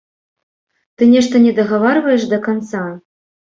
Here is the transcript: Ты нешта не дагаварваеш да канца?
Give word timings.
Ты 0.95 1.09
нешта 1.13 1.35
не 1.45 1.53
дагаварваеш 1.61 2.27
да 2.35 2.43
канца? 2.51 2.85